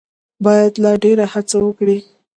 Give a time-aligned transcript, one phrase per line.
[0.45, 1.97] باید لا ډېره هڅه وکړي.